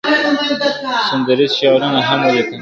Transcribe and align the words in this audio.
سندریز 1.09 1.51
شعرونه 1.59 2.01
هم 2.09 2.19
ولیکل!. 2.25 2.57